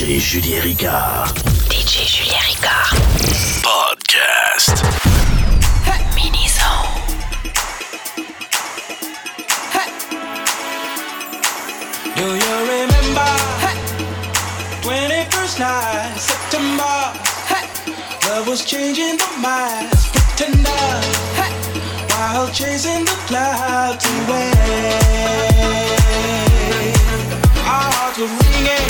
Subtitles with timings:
[0.00, 1.28] DJ Julien Ricard.
[1.68, 2.96] DJ Julien Ricard.
[3.60, 4.80] Podcast.
[9.76, 9.92] Hey.
[12.16, 13.28] Do you remember
[13.60, 13.76] hey.
[14.80, 16.96] 21st night, September?
[18.26, 20.80] Love was changing the minds, pretender.
[22.08, 24.52] While chasing the clouds away,
[27.68, 28.89] our hearts were ringing.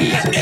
[0.00, 0.41] yeah.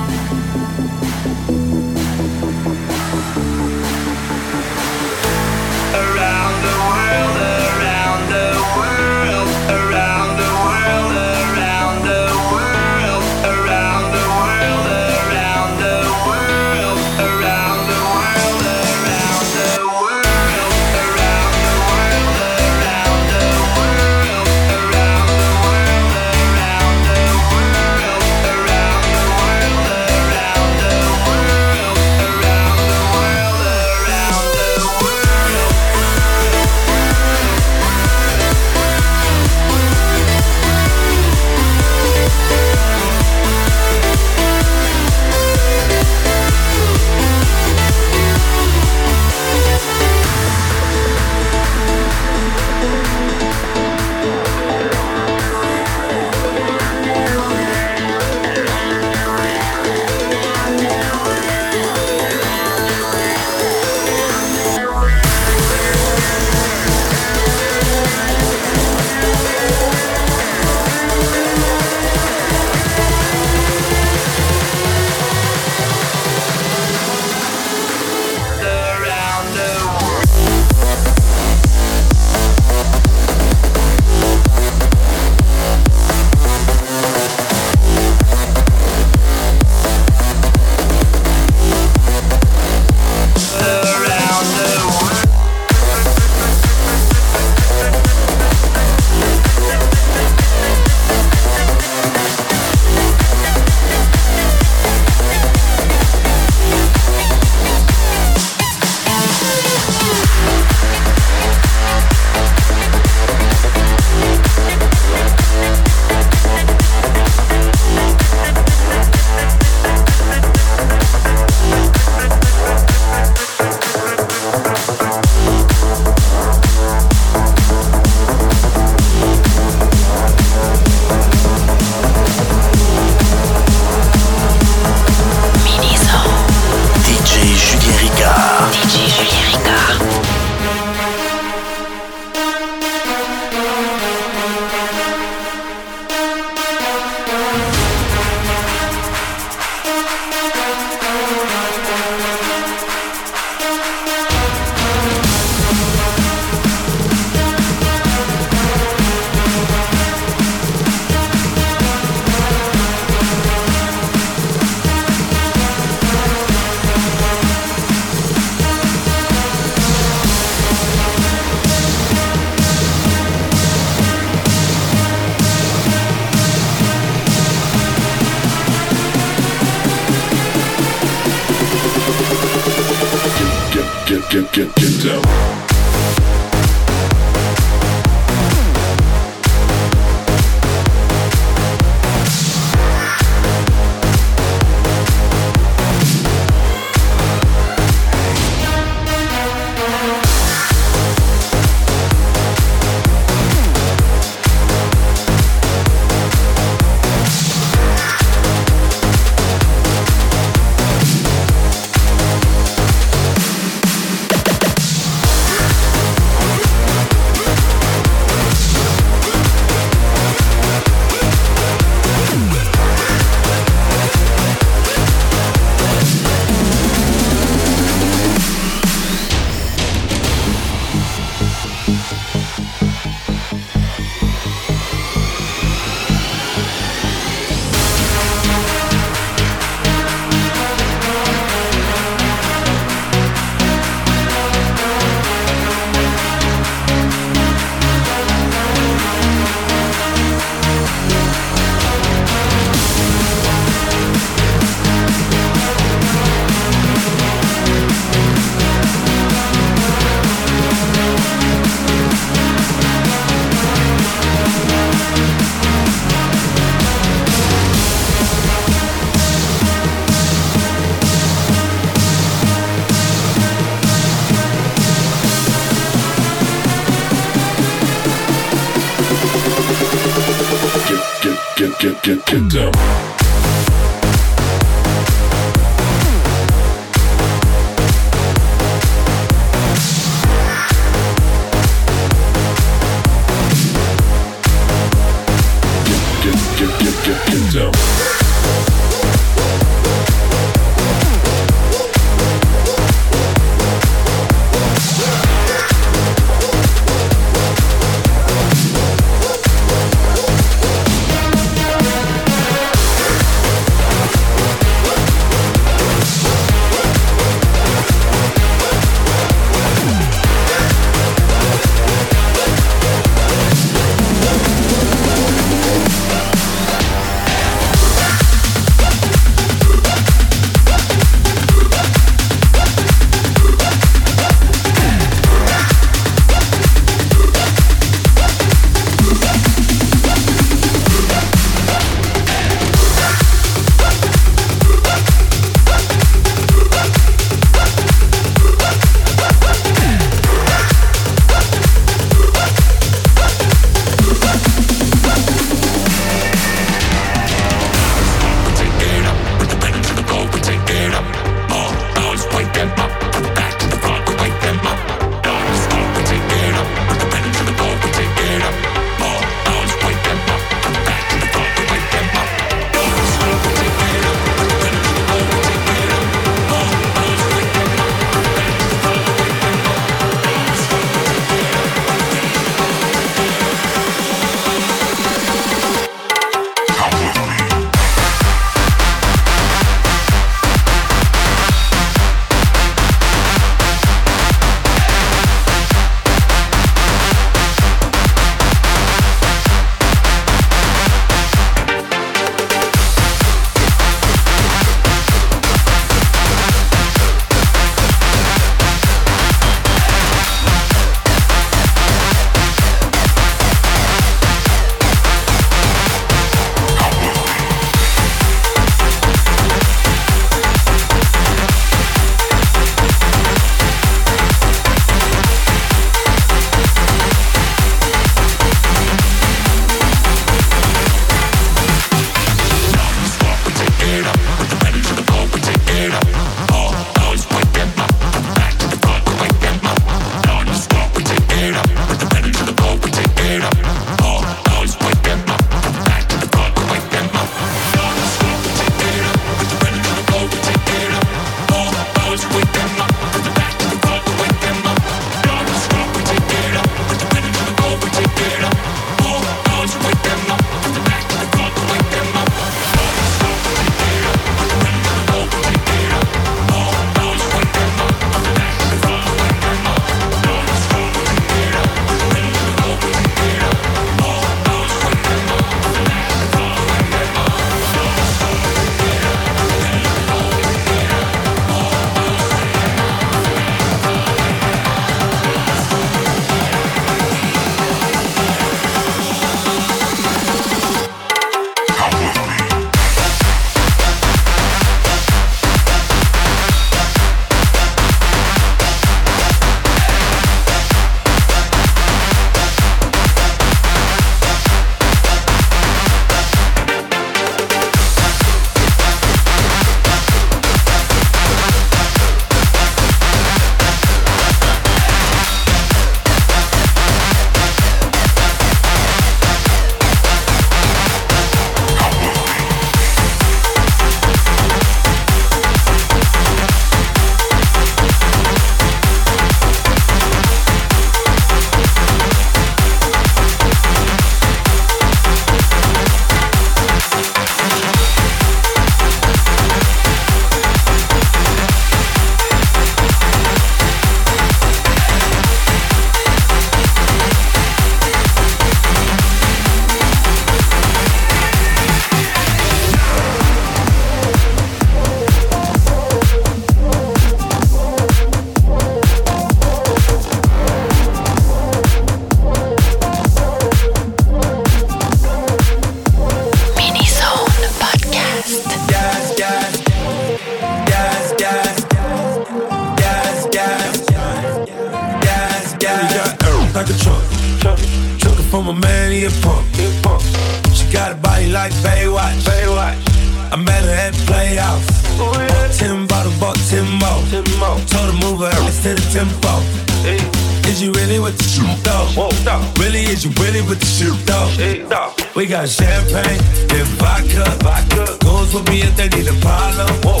[595.14, 596.20] We got champagne
[596.56, 597.24] and vodka.
[597.44, 597.98] vodka.
[598.02, 599.68] Goes with me if they need a problem.
[599.84, 600.00] Whoa.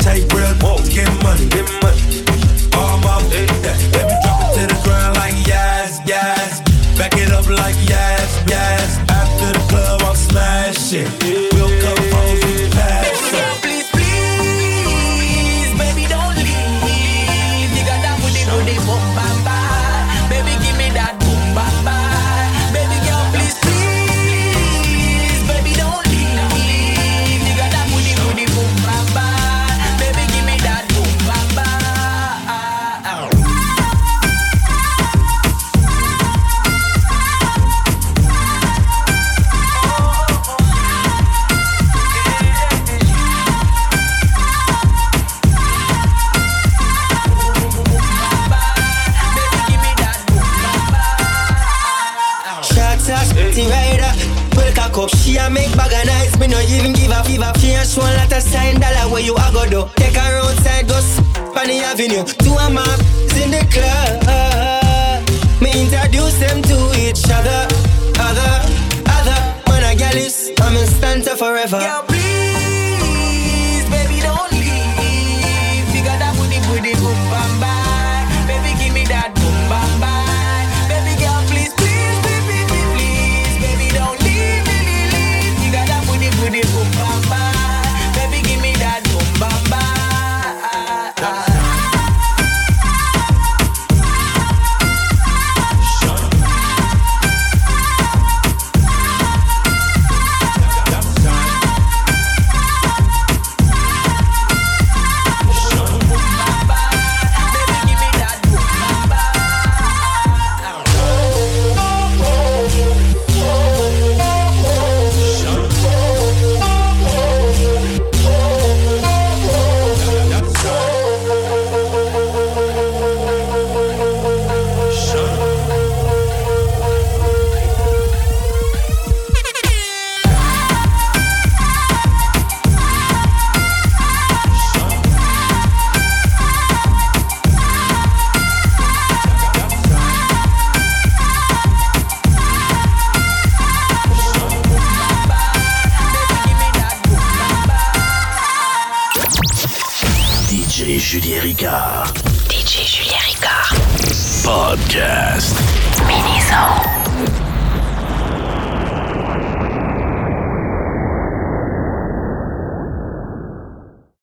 [0.00, 0.78] Take real, whoa.
[0.88, 2.24] get money, get money.
[2.72, 3.76] All my, yeah.
[3.92, 6.60] let me drop it to the ground like yes, yes.
[6.96, 8.98] Back it up like yes, yes.
[9.10, 11.37] After the club, I'm smashing.
[54.98, 56.38] Up, she a make bag of nice.
[56.38, 57.52] Me no even give a fever.
[57.58, 59.88] She a show a lot of sign dollar where you a go do.
[59.96, 60.96] Take her outside, go
[61.58, 62.24] on the avenue.
[62.42, 62.84] Two of my
[63.42, 64.18] in the club.
[65.62, 67.66] Me introduce them to each other.
[68.18, 68.52] Other,
[69.06, 69.38] other.
[69.68, 71.78] Man, a gal is, I'm in stanza forever.